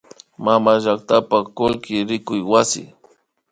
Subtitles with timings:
[0.43, 2.83] Mamallaktapa kullki rikuy wasi